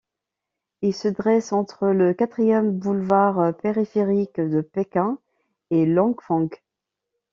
[0.81, 5.19] Il se dresse entre le quatrième boulevard périphérique de Pékin
[5.69, 6.49] et Langfang.